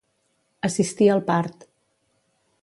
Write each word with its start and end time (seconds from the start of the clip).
Assistir 0.69 1.11
al 1.17 1.21
part. 1.29 1.69